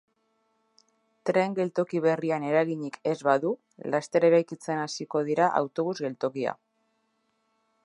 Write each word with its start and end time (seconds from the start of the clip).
Tren 1.29 1.51
geltoki 1.59 2.01
berrian 2.05 2.47
eraginik 2.47 2.97
ez 3.11 3.15
badu, 3.29 3.53
laster 3.97 4.27
eraikitzen 4.31 4.83
hasiko 4.87 5.23
dira 5.31 5.53
autobus 5.63 5.97
geltokia. 6.07 6.57